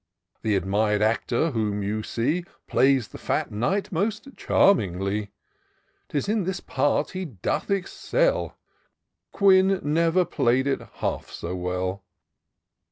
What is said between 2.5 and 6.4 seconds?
Plays the fat Knight most charmingly: 'Tis